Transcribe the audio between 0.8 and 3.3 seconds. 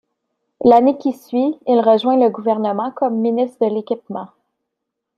qui suit, il rejoint le gouvernement comme